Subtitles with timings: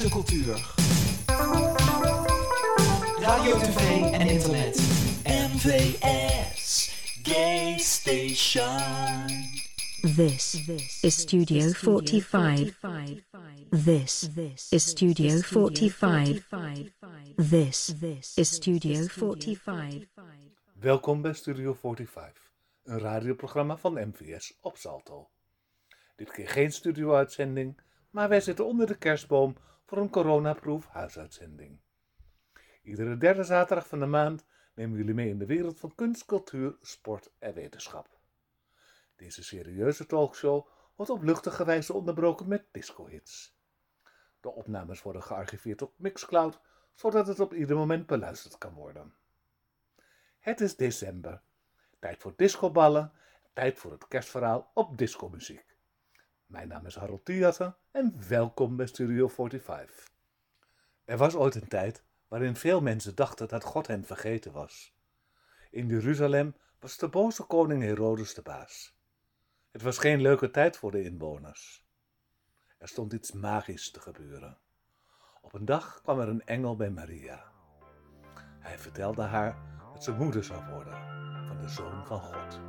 [0.00, 0.74] mooiste cultuur.
[3.20, 3.78] Radio, tv
[4.12, 4.76] en internet.
[5.24, 6.90] MVS
[7.22, 9.30] Gay Station.
[10.16, 10.66] This
[11.02, 13.24] is Studio 45.
[13.84, 14.30] This
[14.70, 16.94] is Studio 45.
[17.50, 17.94] This
[18.34, 20.08] is Studio 45.
[20.80, 22.52] Welkom bij Studio 45,
[22.84, 25.28] een radioprogramma van MVS op Salto.
[26.16, 29.56] Dit keer geen studio-uitzending, maar wij zitten onder de kerstboom
[29.86, 31.80] voor een coronaproof huisuitzending.
[32.82, 36.76] Iedere derde zaterdag van de maand nemen jullie mee in de wereld van kunst, cultuur,
[36.80, 38.18] sport en wetenschap.
[39.16, 43.58] Deze serieuze talkshow wordt op luchtige wijze onderbroken met disco-hits.
[44.40, 46.60] De opnames worden gearchiveerd op Mixcloud,
[46.94, 49.14] zodat het op ieder moment beluisterd kan worden.
[50.38, 51.42] Het is december.
[51.98, 53.12] Tijd voor discoballen.
[53.52, 55.75] Tijd voor het kerstverhaal op discomuziek.
[56.46, 60.10] Mijn naam is Harold Theater en welkom bij Studio 45.
[61.04, 64.94] Er was ooit een tijd waarin veel mensen dachten dat God hen vergeten was.
[65.70, 68.96] In Jeruzalem was de boze koning Herodes de baas.
[69.70, 71.86] Het was geen leuke tijd voor de inwoners.
[72.78, 74.58] Er stond iets magisch te gebeuren.
[75.40, 77.52] Op een dag kwam er een engel bij Maria.
[78.60, 79.56] Hij vertelde haar
[79.92, 80.98] dat ze moeder zou worden
[81.46, 82.60] van de Zoon van God.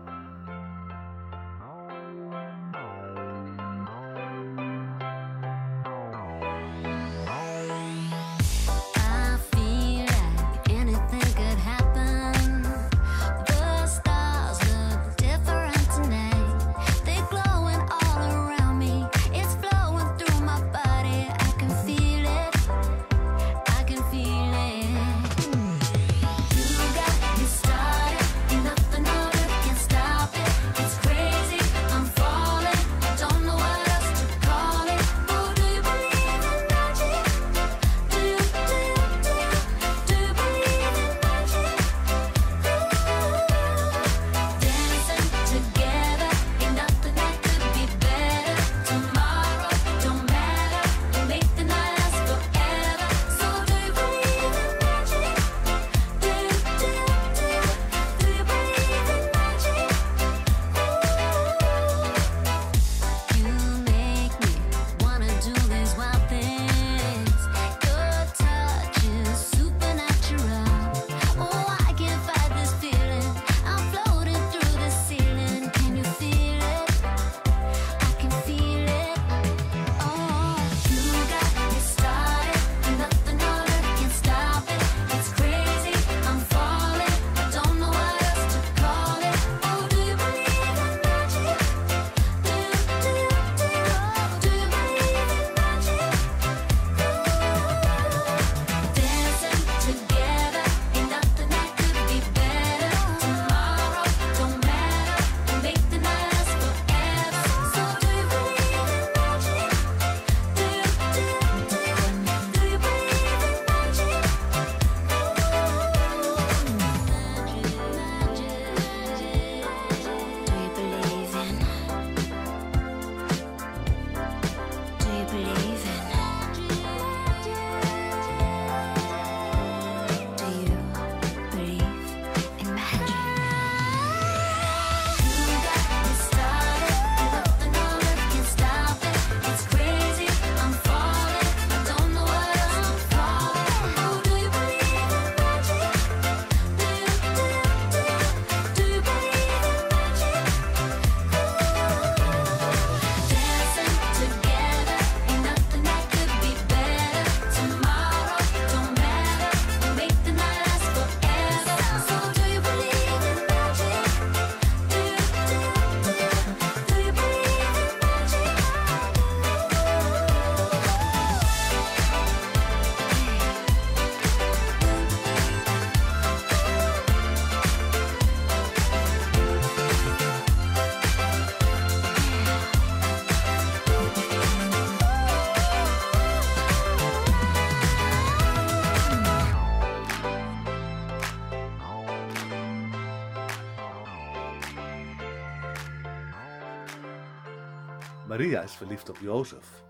[198.37, 199.83] Maria is verliefd op Jozef.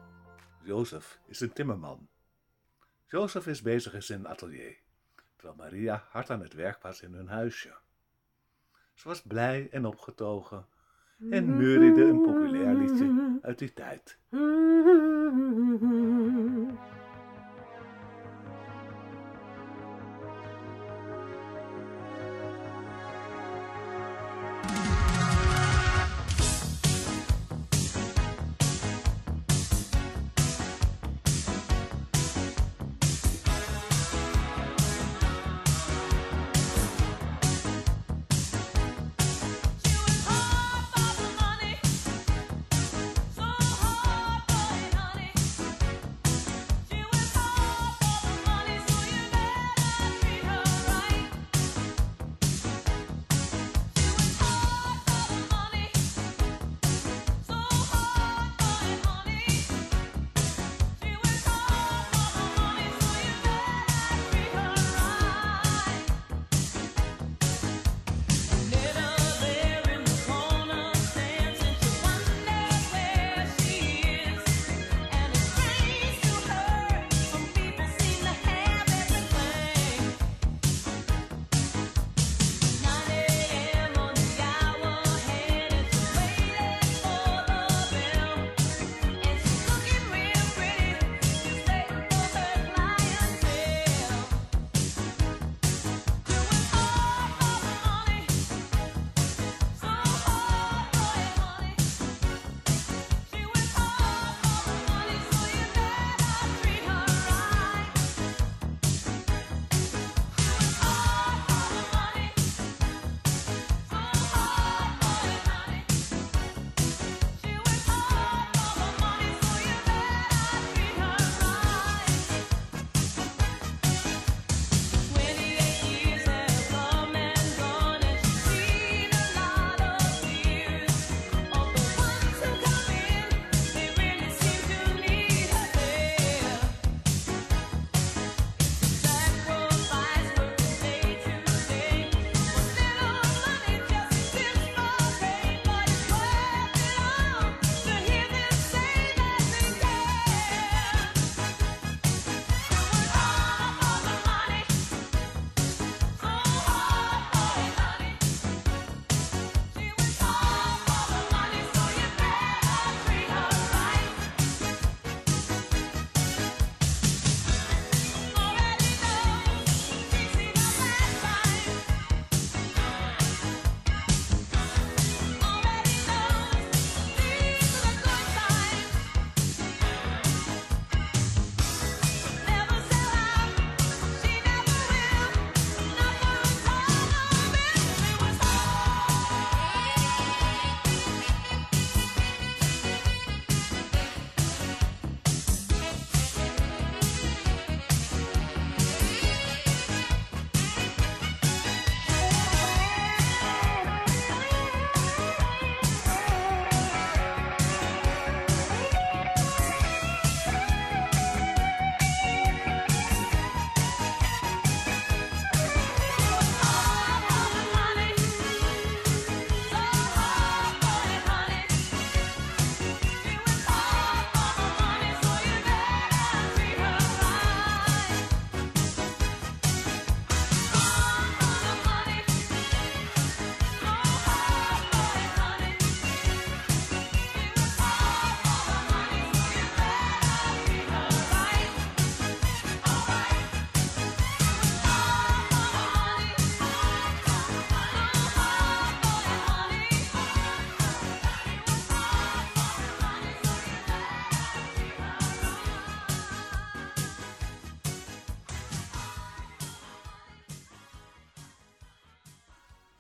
[0.64, 2.08] Jozef is een timmerman.
[3.06, 4.78] Jozef is bezig in zijn atelier,
[5.36, 7.76] terwijl Maria hard aan het werk was in hun huisje.
[8.94, 10.66] Ze was blij en opgetogen
[11.30, 14.20] en neuriede een populair liedje uit die tijd.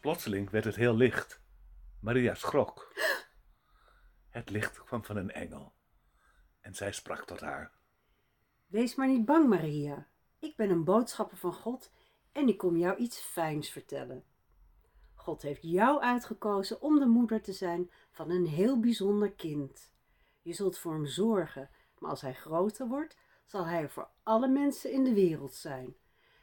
[0.08, 1.42] Plotseling werd het heel licht.
[2.02, 2.94] Maria schrok.
[4.30, 5.74] Het licht kwam van een engel.
[6.62, 7.72] En zij sprak tot haar.
[8.68, 10.08] Wees maar niet bang, Maria.
[10.40, 11.92] Ik ben een boodschapper van God
[12.32, 14.24] en ik kom jou iets fijns vertellen.
[15.16, 19.92] God heeft jou uitgekozen om de moeder te zijn van een heel bijzonder kind.
[20.42, 24.92] Je zult voor hem zorgen, maar als hij groter wordt, zal hij voor alle mensen
[24.92, 25.96] in de wereld zijn.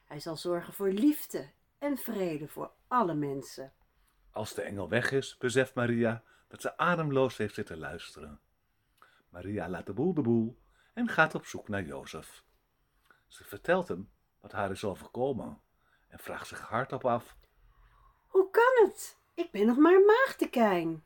[0.05, 1.53] Hij zal zorgen voor liefde
[1.85, 3.73] en vrede voor alle mensen.
[4.31, 8.41] Als de engel weg is, beseft Maria dat ze ademloos heeft zitten luisteren.
[9.29, 10.59] Maria laat de boel de boel
[10.95, 12.45] en gaat op zoek naar Jozef.
[13.27, 14.11] Ze vertelt hem
[14.41, 15.61] wat haar is overkomen
[16.09, 17.37] en vraagt zich hardop af
[18.27, 19.19] Hoe kan het?
[19.35, 21.05] Ik ben nog maar maagdekijn.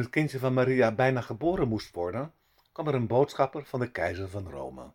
[0.00, 2.32] Het kindje van Maria bijna geboren moest worden,
[2.72, 4.92] kwam er een boodschapper van de keizer van Rome.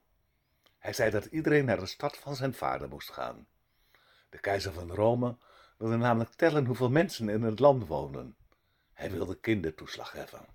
[0.77, 3.47] Hij zei dat iedereen naar de stad van zijn vader moest gaan.
[4.29, 5.37] De keizer van Rome
[5.77, 8.35] wilde namelijk tellen hoeveel mensen in het land wonen.
[8.93, 10.54] Hij wilde kindertoeslag heffen.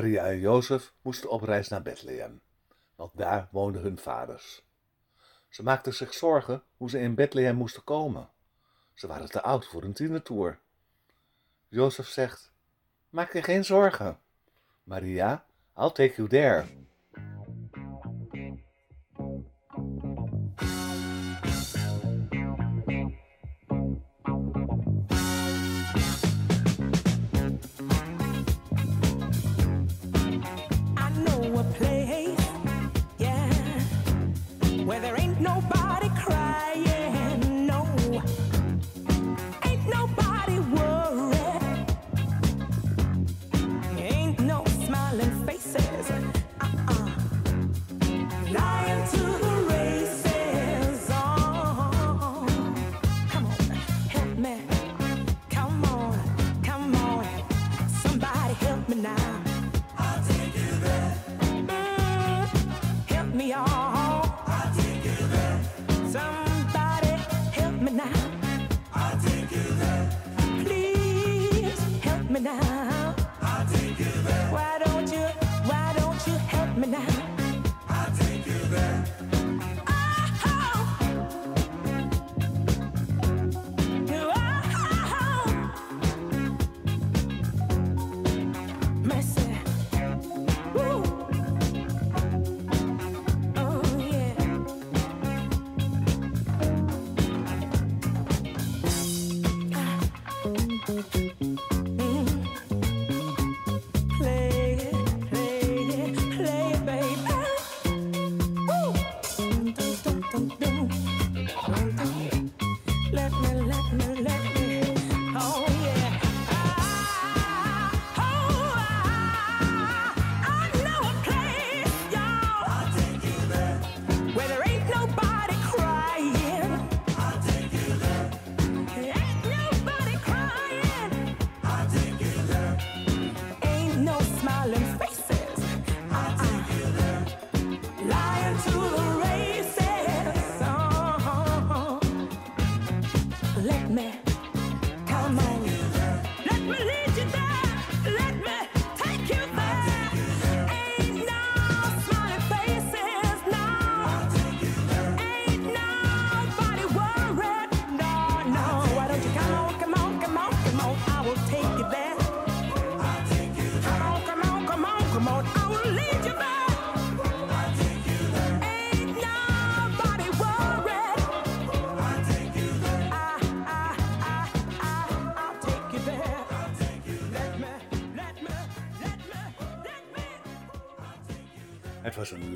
[0.00, 2.40] Maria en Jozef moesten op reis naar Bethlehem,
[2.94, 4.62] want daar woonden hun vaders.
[5.48, 8.30] Ze maakten zich zorgen hoe ze in Bethlehem moesten komen.
[8.94, 10.58] Ze waren te oud voor een tienertoer.
[11.68, 12.52] Jozef zegt:
[13.08, 14.18] Maak je geen zorgen.
[14.82, 15.44] Maria,
[15.76, 16.66] I'll take you there.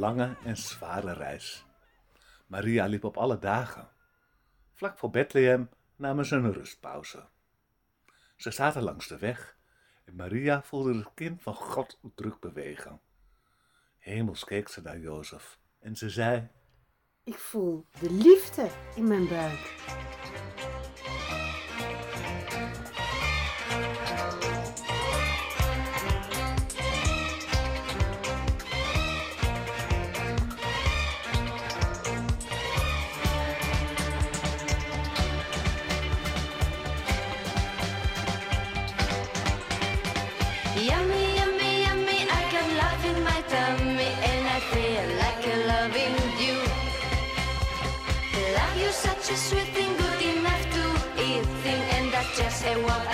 [0.05, 1.67] lange en zware reis.
[2.47, 3.89] Maria liep op alle dagen.
[4.73, 7.29] Vlak voor Bethlehem namen ze een rustpauze.
[8.37, 9.57] Ze zaten langs de weg
[10.05, 13.01] en Maria voelde het kind van God druk bewegen.
[13.99, 16.49] Hemels keek ze naar Jozef en ze zei:
[17.23, 19.75] Ik voel de liefde in mijn buik.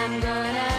[0.02, 0.69] I'm gonna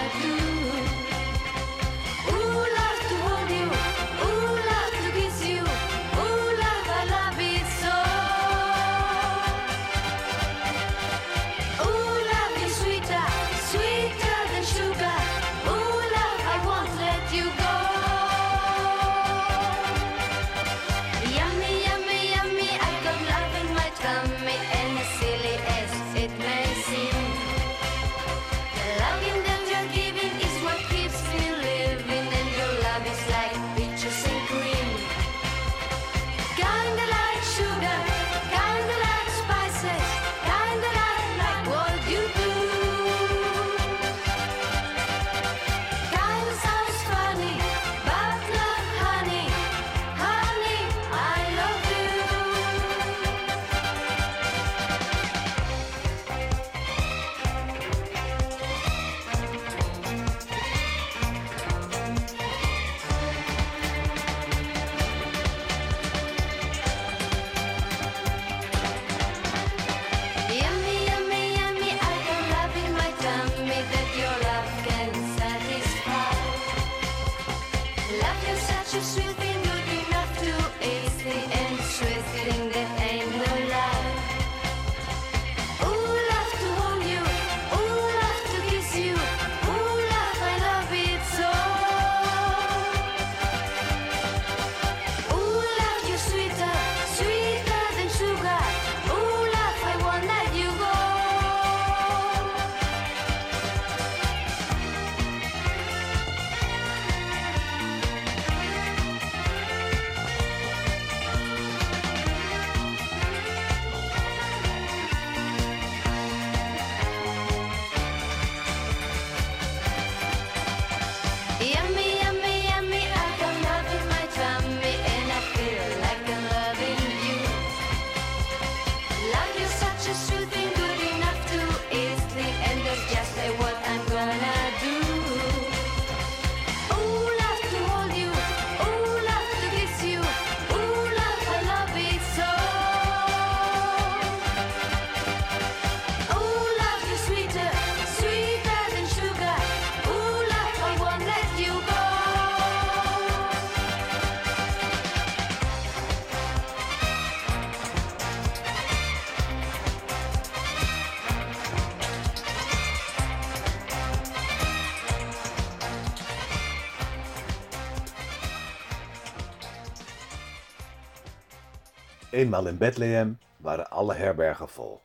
[172.32, 175.02] Eenmaal in Bethlehem waren alle herbergen vol.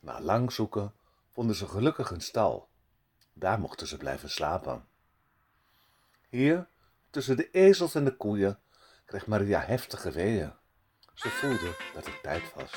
[0.00, 0.92] Na lang zoeken
[1.30, 2.68] vonden ze gelukkig een stal.
[3.32, 4.84] Daar mochten ze blijven slapen.
[6.28, 6.66] Hier,
[7.10, 8.58] tussen de ezels en de koeien,
[9.04, 10.52] kreeg Maria heftige weeën.
[11.14, 12.72] Ze voelde dat het tijd was.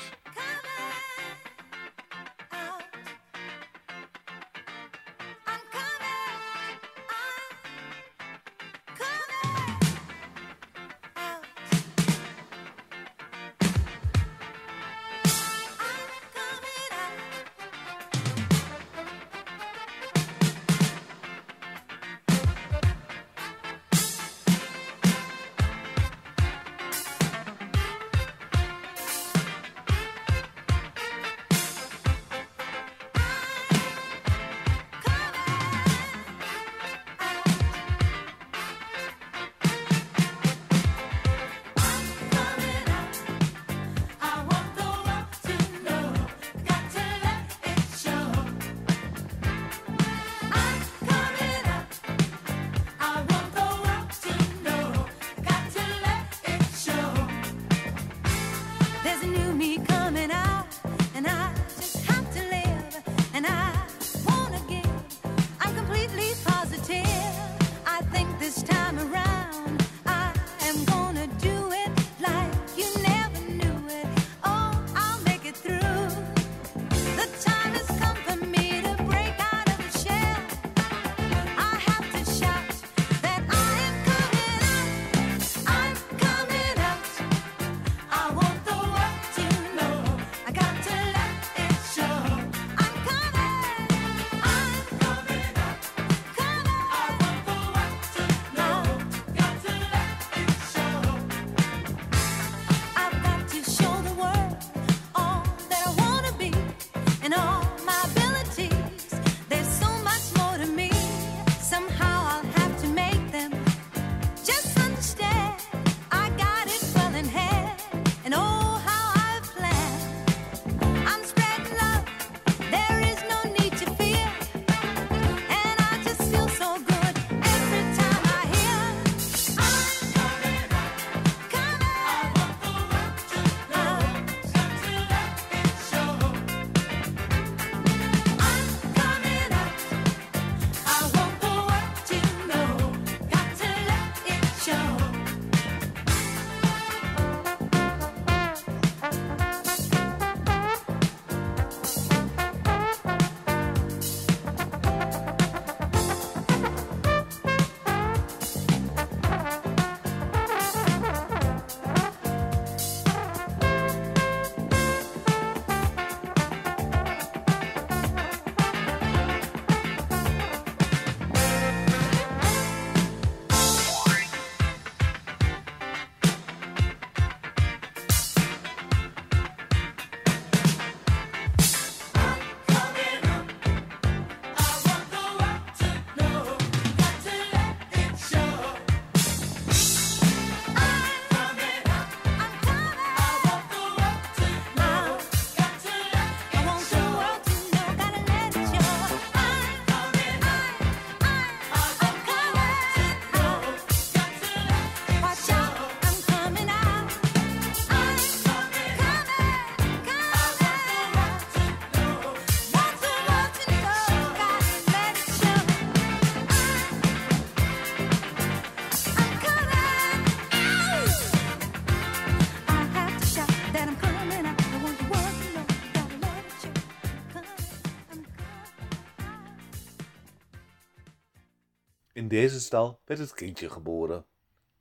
[232.48, 234.26] Stal werd het kindje geboren.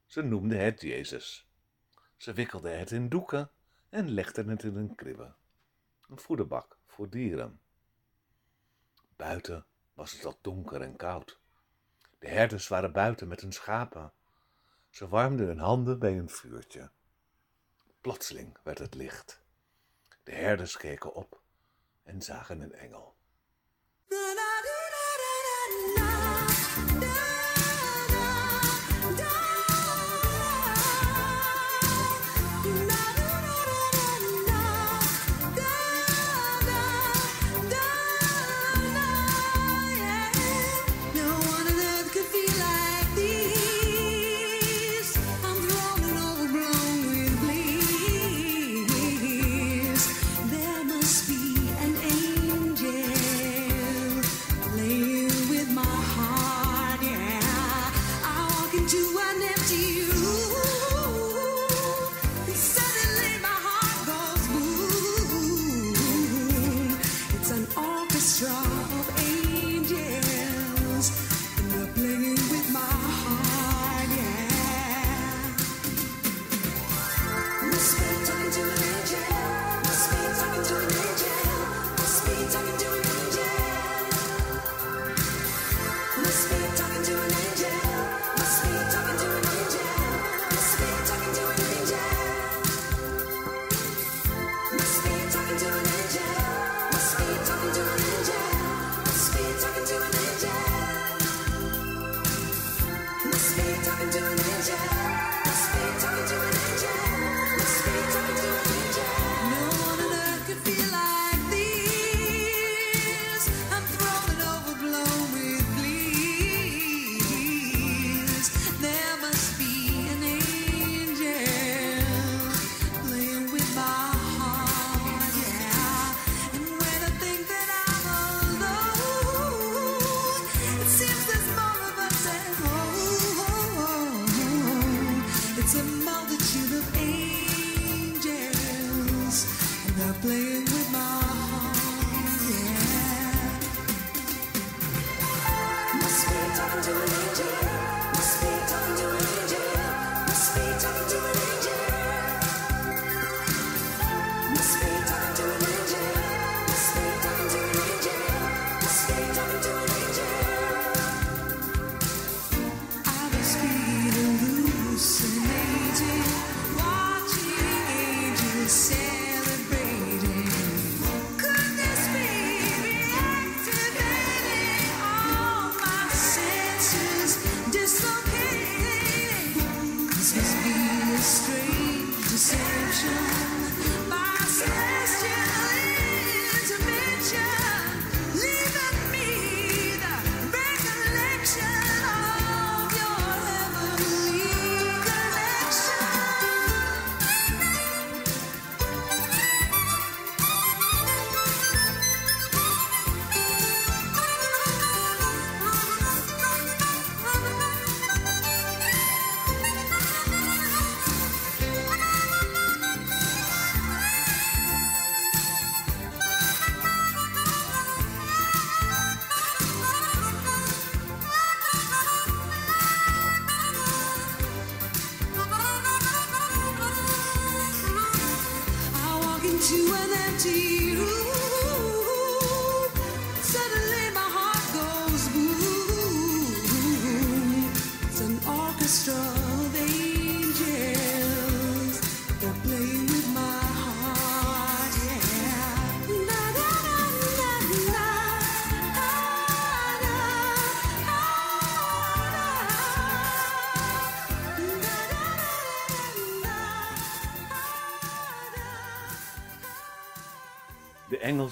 [0.05, 1.47] Ze noemden het Jezus.
[2.17, 3.51] Ze wikkelde het in doeken
[3.89, 5.33] en legden het in een kribbe,
[6.07, 7.59] een voederbak voor dieren.
[9.15, 11.39] Buiten was het al donker en koud.
[12.19, 14.13] De herders waren buiten met hun schapen.
[14.89, 16.91] Ze warmden hun handen bij een vuurtje.
[18.01, 19.41] Plotseling werd het licht.
[20.23, 21.41] De herders keken op
[22.03, 23.15] en zagen een engel.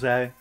[0.04, 0.34] Zei,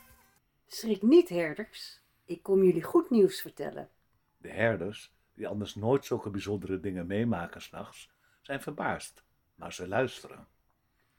[0.67, 2.01] Schrik niet, herders.
[2.25, 3.91] Ik kom jullie goed nieuws vertellen.
[4.37, 10.47] de herders, die anders nooit zulke bijzondere dingen meemaken s'nachts, zijn verbaasd, maar ze luisteren.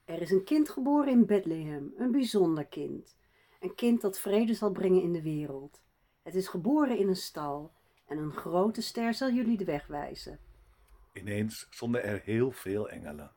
[0.05, 3.17] Er is een kind geboren in Bethlehem, een bijzonder kind.
[3.59, 5.81] Een kind dat vrede zal brengen in de wereld.
[6.23, 7.73] Het is geboren in een stal
[8.07, 10.39] en een grote ster zal jullie de weg wijzen.
[11.13, 13.31] Ineens stonden er heel veel engelen.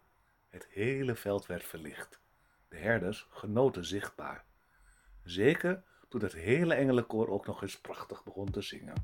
[0.49, 2.21] Het hele veld werd verlicht.
[2.69, 4.46] De herders genoten zichtbaar.
[5.27, 8.95] Zeker toen het hele engelenkoor ook nog eens prachtig begon te zingen.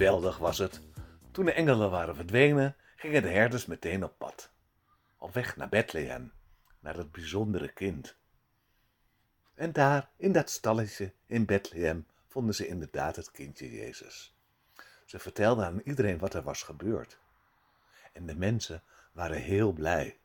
[0.00, 0.80] Geweldig was het.
[1.30, 4.50] Toen de engelen waren verdwenen, gingen de herders meteen op pad.
[5.18, 6.32] Op weg naar Bethlehem,
[6.78, 8.16] naar het bijzondere kind.
[9.54, 14.34] En daar, in dat stalletje in Bethlehem, vonden ze inderdaad het kindje Jezus.
[15.04, 17.18] Ze vertelden aan iedereen wat er was gebeurd.
[18.12, 18.82] En de mensen
[19.12, 20.18] waren heel blij,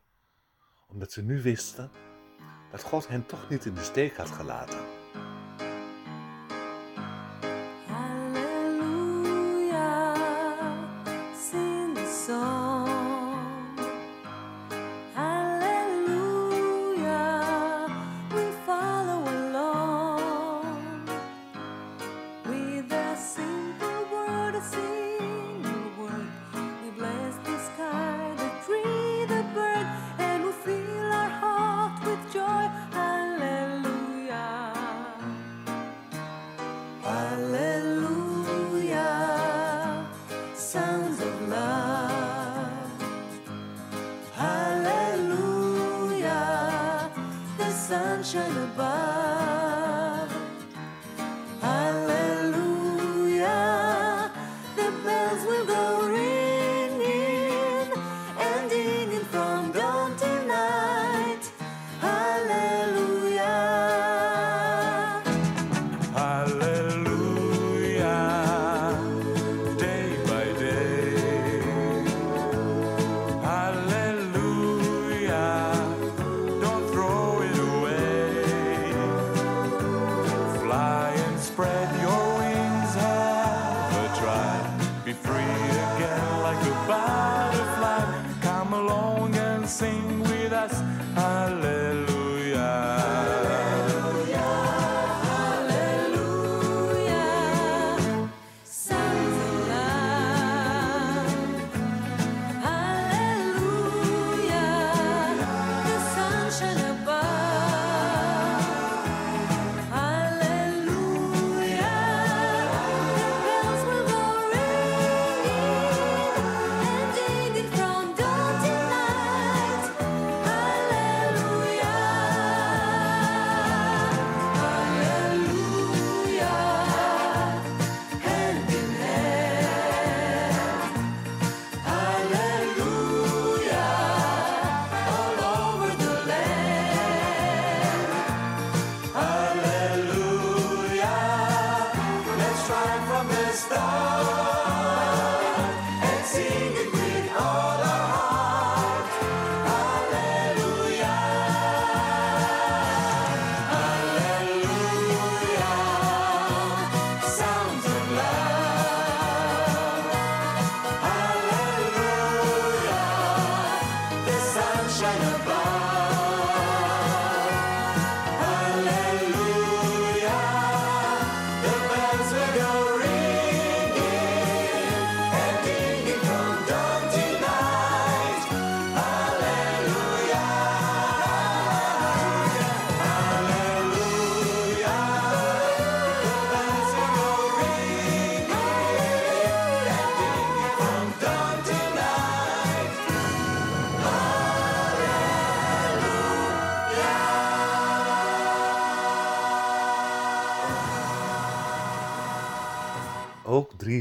[0.88, 1.92] omdat ze nu wisten
[2.72, 4.95] dat God hen toch niet in de steek had gelaten.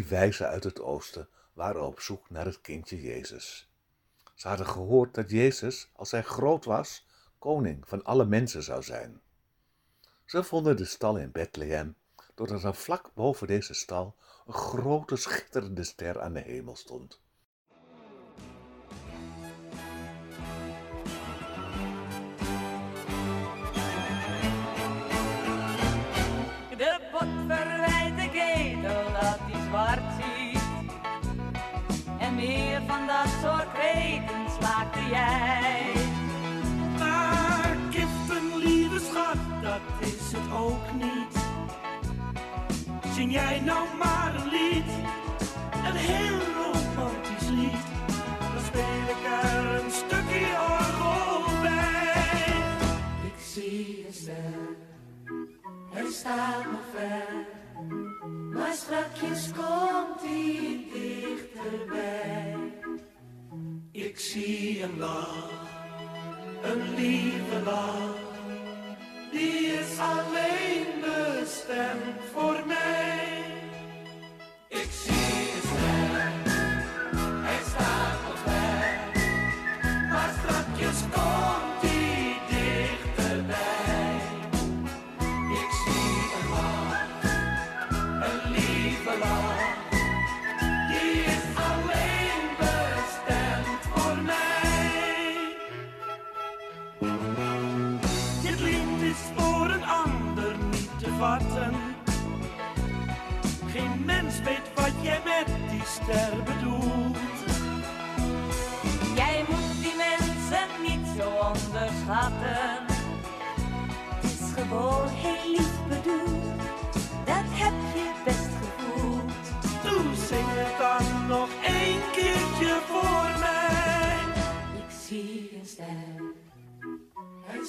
[0.08, 3.70] Wijzen uit het oosten waren op zoek naar het kindje Jezus.
[4.34, 7.06] Ze hadden gehoord dat Jezus, als hij groot was,
[7.38, 9.20] koning van alle mensen zou zijn.
[10.24, 11.96] Ze vonden de stal in Bethlehem,
[12.34, 17.20] doordat er vlak boven deze stal een grote schitterende ster aan de hemel stond.
[35.10, 35.92] Jij.
[36.98, 41.42] Maar giften, lieve schat, dat is het ook niet.
[43.14, 44.90] Zing jij nou maar een lied,
[45.86, 47.84] een heel romantisch lied.
[48.54, 52.54] Dan speel ik er een stukje orgel bij.
[53.24, 54.76] Ik zie een ster,
[55.92, 57.46] hij staat nog ver.
[58.52, 62.53] Maar strakjes komt hij dichterbij.
[63.96, 65.50] Ik zie een lach,
[66.62, 68.16] een lieve lach.
[69.32, 73.13] Die is alleen bestemd voor mij.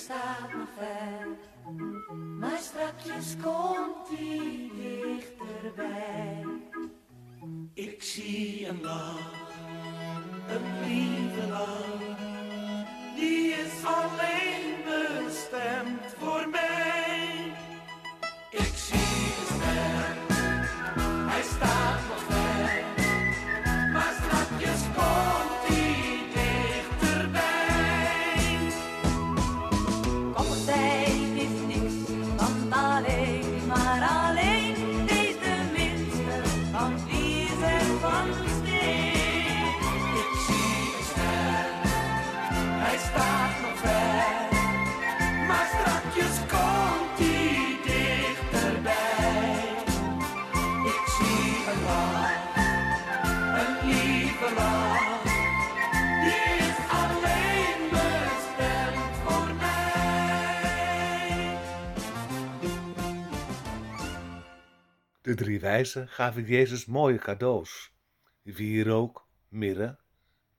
[0.06, 1.28] staat nog ver.
[2.40, 6.46] Maar strakjes komt hij dichterbij.
[7.74, 9.32] Ik zie een lach,
[10.48, 12.18] een lieve lach.
[13.16, 17.54] Die is alleen bestemd voor mij.
[18.50, 20.18] Ik zie een ster,
[21.30, 21.95] hij staat.
[65.26, 67.92] De drie wijzen gaven Jezus mooie cadeaus:
[68.42, 70.00] wierook, mirre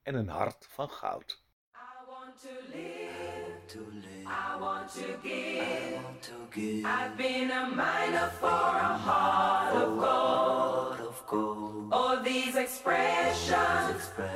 [0.03, 1.43] en een hart van goud.
[1.73, 4.25] I want to live.
[4.25, 5.63] I want to give.
[5.63, 6.87] I want to give.
[6.87, 11.07] I've been a miner for a heart of gold.
[11.07, 11.93] Of gold.
[11.93, 13.51] All these expressions,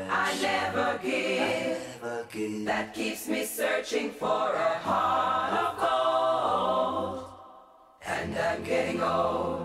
[0.09, 1.39] I, never give.
[1.39, 2.65] I never give.
[2.65, 7.25] That keeps me searching for a heart of gold.
[8.05, 9.60] And I'm getting old.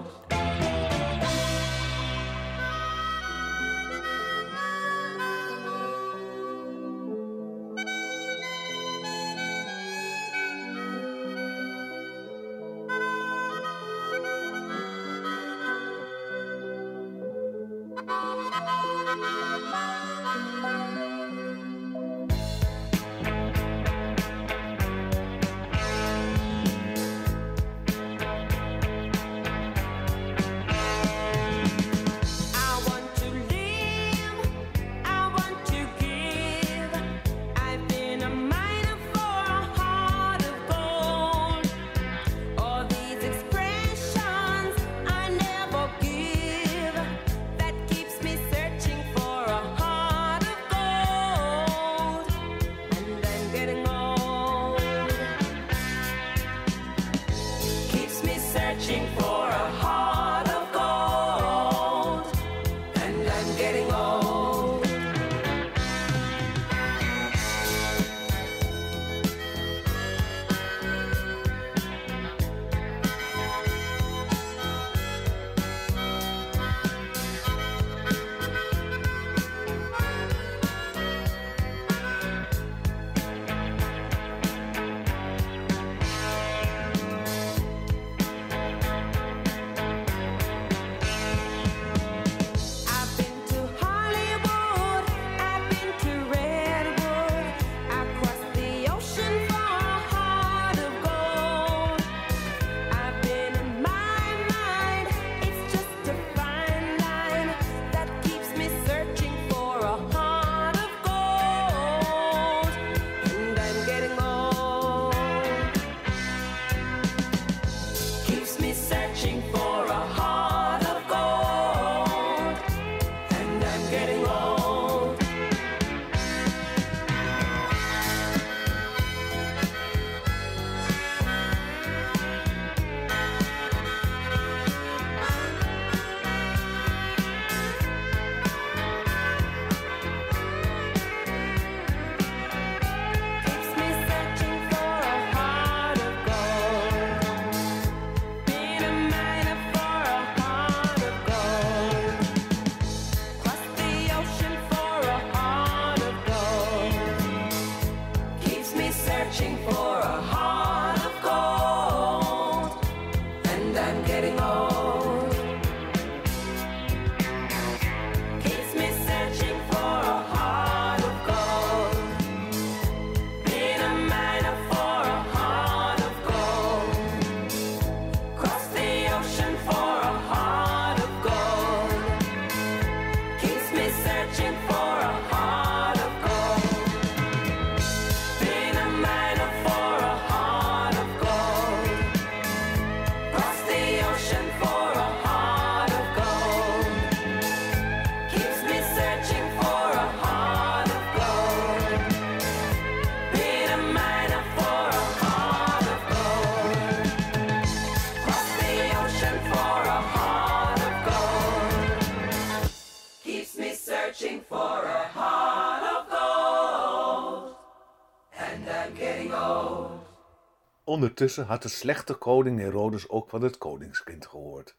[220.96, 224.76] Ondertussen had de slechte koning Herodes ook van het koningskind gehoord.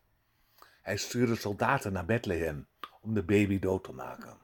[0.81, 2.67] Hij stuurde soldaten naar Bethlehem
[3.01, 4.37] om de baby dood te maken.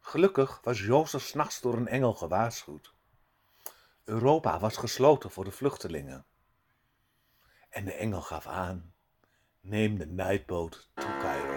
[0.00, 2.94] Gelukkig was Jozef s'nachts door een engel gewaarschuwd.
[4.04, 6.24] Europa was gesloten voor de vluchtelingen.
[7.68, 8.92] En de engel gaf aan:
[9.60, 11.55] neem de nightboat to Cairo.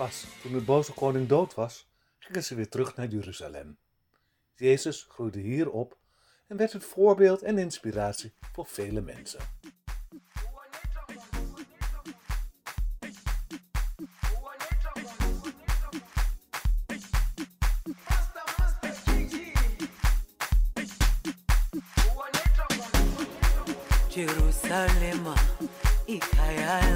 [0.00, 1.88] Pas toen de boze koning dood was,
[2.18, 3.78] gingen ze weer terug naar Jeruzalem.
[4.54, 5.98] Jezus groeide hier op
[6.46, 9.40] en werd het voorbeeld en inspiratie voor vele mensen.
[24.08, 25.34] Jerusalema
[26.06, 26.88] ikhaya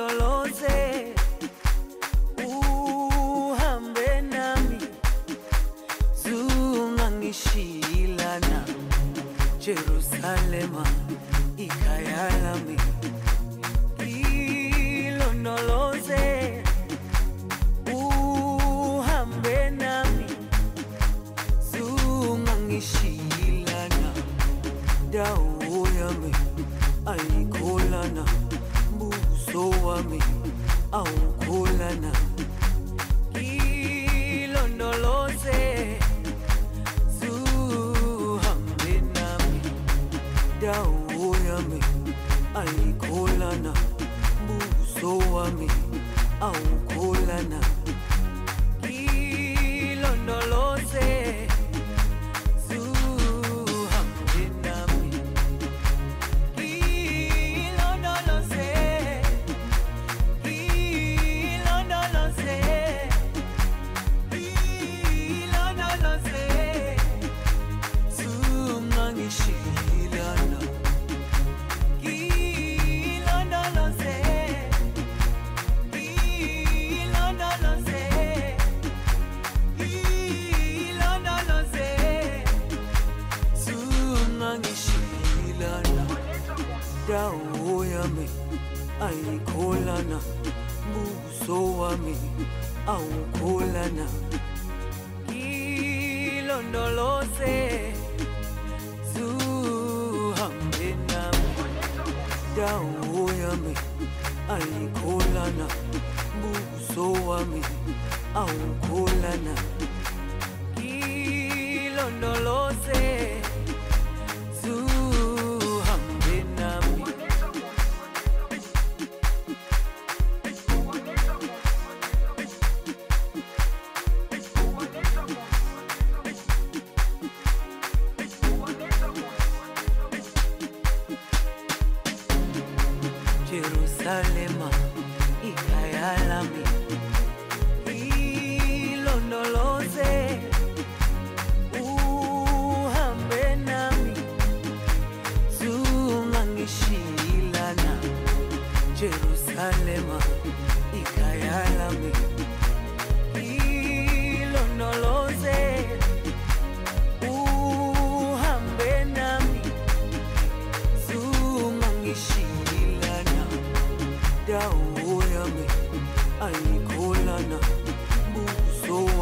[0.00, 1.14] ilondoloze
[2.46, 4.78] uhambe nami
[6.22, 8.64] zungangishilana
[9.58, 10.86] Jerusalema
[11.56, 12.76] ikhaya lami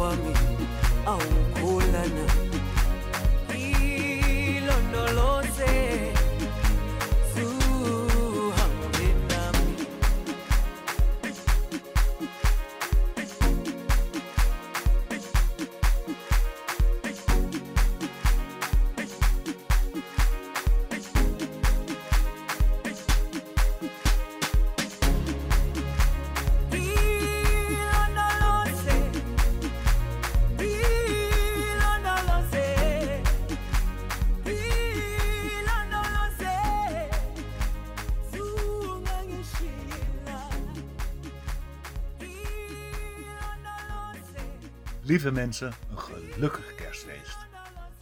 [0.09, 0.33] for me.
[1.05, 1.58] Oh.
[45.09, 47.37] Lieve mensen, een gelukkig kerstfeest.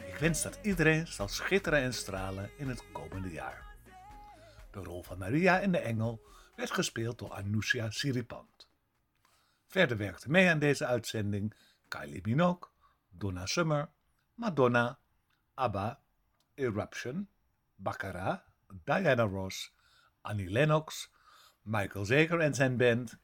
[0.07, 3.75] Ik wens dat iedereen zal schitteren en stralen in het komende jaar.
[4.71, 6.21] De rol van Maria in de Engel
[6.55, 8.69] werd gespeeld door Anoushia Siripant.
[9.67, 11.53] Verder werkten mee aan deze uitzending
[11.87, 12.69] Kylie Minogue,
[13.09, 13.89] Donna Summer,
[14.33, 14.99] Madonna,
[15.53, 15.99] ABBA,
[16.53, 17.29] Eruption,
[17.75, 18.43] Baccarat,
[18.83, 19.73] Diana Ross,
[20.21, 21.13] Annie Lennox,
[21.61, 23.17] Michael Zeger en zijn band,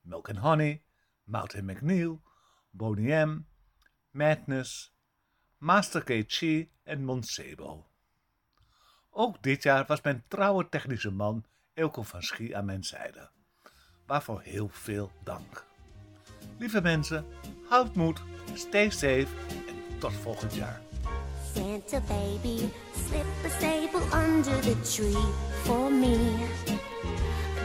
[0.00, 0.82] Milk and Honey,
[1.24, 2.22] Martin McNeil,
[2.70, 3.46] Boney M,
[4.10, 4.92] Madness,
[5.58, 7.86] Master KG en Monsebo.
[9.10, 11.44] Ook dit jaar was mijn trouwe technische man
[11.74, 13.30] Elko van Schie aan mijn zijde.
[14.06, 15.64] Waarvoor heel veel dank.
[16.58, 17.24] Lieve mensen,
[17.68, 18.22] houd moed,
[18.54, 19.26] stay safe
[19.68, 20.80] en tot volgend jaar.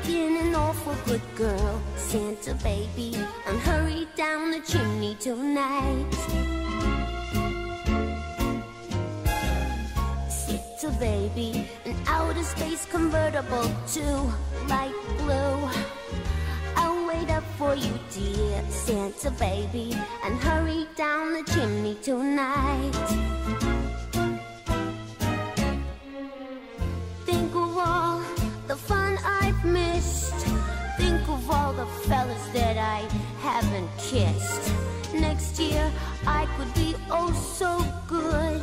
[0.05, 3.15] Been an awful good girl, Santa baby,
[3.47, 6.13] and hurry down the chimney tonight.
[10.29, 14.03] Santa baby, an outer space convertible to
[14.67, 15.69] light blue.
[16.75, 23.74] I'll wait up for you, dear Santa baby, and hurry down the chimney tonight.
[31.75, 32.99] The fellas that I
[33.41, 34.71] haven't kissed.
[35.13, 35.91] Next year
[36.25, 38.61] I could be oh so good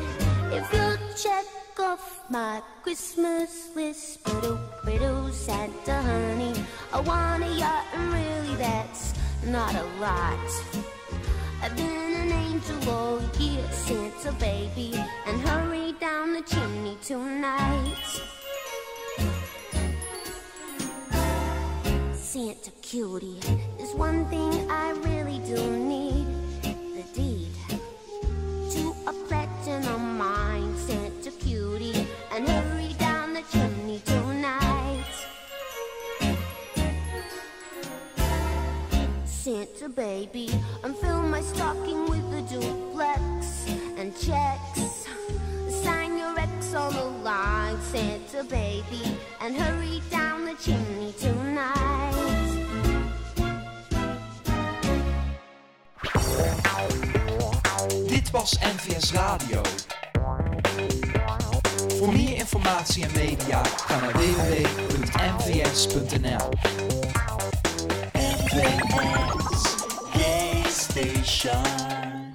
[0.51, 1.45] if you'll check
[1.79, 4.21] off my Christmas list.
[4.25, 6.55] But oh, Santa honey,
[6.93, 9.13] I want a yacht, and really that's
[9.47, 10.49] not a lot.
[11.63, 14.95] I've been an angel all year, Santa baby,
[15.27, 18.21] and hurry down the chimney tonight.
[22.15, 23.40] Santa cutie.
[23.78, 26.26] There's one thing I really do need
[26.62, 27.49] the deed
[28.72, 35.07] to a platinum mine sent to cutie and hurry down the chimney tonight.
[39.24, 40.51] Santa baby,
[40.84, 43.66] and fill my stocking with the duplex
[43.97, 45.09] and checks.
[45.82, 52.41] Sign your ex on the line, Santa baby, and hurry down the chimney tonight.
[58.33, 59.61] pas NVS Radio.
[61.99, 65.59] Voor meer informatie en media ga naar www.nvs.nl.
[68.12, 69.28] NVS
[70.80, 72.32] Station.